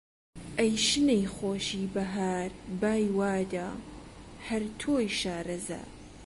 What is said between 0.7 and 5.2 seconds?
شنەی خۆشی بەهار، بای وادە! هەر تۆی